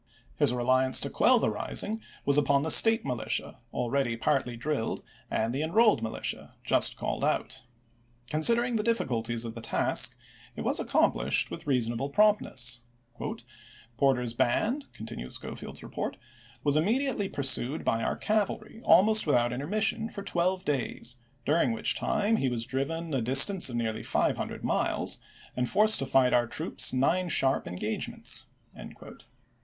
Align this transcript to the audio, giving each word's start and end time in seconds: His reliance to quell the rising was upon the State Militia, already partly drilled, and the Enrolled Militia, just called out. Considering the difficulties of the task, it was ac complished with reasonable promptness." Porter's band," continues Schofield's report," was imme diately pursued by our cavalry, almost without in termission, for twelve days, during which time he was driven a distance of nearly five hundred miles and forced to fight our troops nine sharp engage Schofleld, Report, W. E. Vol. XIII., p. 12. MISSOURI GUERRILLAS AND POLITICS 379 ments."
His 0.37 0.51
reliance 0.51 0.99
to 1.01 1.11
quell 1.11 1.37
the 1.37 1.51
rising 1.51 2.01
was 2.25 2.35
upon 2.35 2.63
the 2.63 2.71
State 2.71 3.05
Militia, 3.05 3.59
already 3.71 4.17
partly 4.17 4.57
drilled, 4.57 5.03
and 5.29 5.53
the 5.53 5.61
Enrolled 5.61 6.01
Militia, 6.01 6.55
just 6.63 6.97
called 6.97 7.23
out. 7.23 7.61
Considering 8.31 8.77
the 8.77 8.81
difficulties 8.83 9.45
of 9.45 9.53
the 9.53 9.61
task, 9.61 10.17
it 10.55 10.61
was 10.61 10.79
ac 10.79 10.89
complished 10.89 11.51
with 11.51 11.67
reasonable 11.67 12.09
promptness." 12.09 12.81
Porter's 13.97 14.33
band," 14.33 14.91
continues 14.91 15.35
Schofield's 15.35 15.83
report," 15.83 16.17
was 16.63 16.75
imme 16.75 16.99
diately 16.99 17.31
pursued 17.31 17.85
by 17.85 18.01
our 18.01 18.15
cavalry, 18.17 18.81
almost 18.87 19.27
without 19.27 19.53
in 19.53 19.61
termission, 19.61 20.11
for 20.11 20.23
twelve 20.23 20.65
days, 20.65 21.17
during 21.45 21.73
which 21.73 21.93
time 21.93 22.37
he 22.37 22.49
was 22.49 22.65
driven 22.65 23.13
a 23.13 23.21
distance 23.21 23.69
of 23.69 23.75
nearly 23.75 24.01
five 24.01 24.35
hundred 24.35 24.63
miles 24.63 25.19
and 25.55 25.69
forced 25.69 25.99
to 25.99 26.07
fight 26.07 26.33
our 26.33 26.47
troops 26.47 26.91
nine 26.91 27.29
sharp 27.29 27.67
engage 27.67 28.07
Schofleld, 28.07 28.17
Report, 28.17 28.17
W. 28.17 28.17
E. 28.17 28.17
Vol. 28.17 28.17
XIII., 28.17 28.17
p. 28.17 28.49
12. 28.49 28.49
MISSOURI 28.49 28.49
GUERRILLAS 28.49 28.75
AND 28.75 28.97
POLITICS 28.97 28.97
379 28.97 29.11
ments." 29.11 29.27